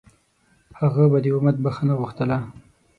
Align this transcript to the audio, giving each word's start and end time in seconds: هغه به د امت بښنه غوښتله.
هغه 0.79 1.03
به 1.11 1.17
د 1.23 1.25
امت 1.35 1.55
بښنه 1.65 1.93
غوښتله. 1.99 2.37